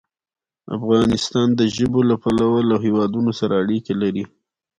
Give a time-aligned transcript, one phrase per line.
[0.77, 4.23] افغانستان د ژبو له پلوه له هېوادونو سره اړیکې لري.